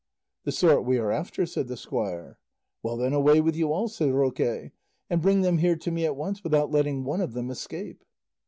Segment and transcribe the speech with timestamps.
[0.45, 2.39] "The sort we are after," said the squire.
[2.81, 6.15] "Well then, away with you all," said Roque, "and bring them here to me at
[6.17, 8.03] once without letting one of them escape."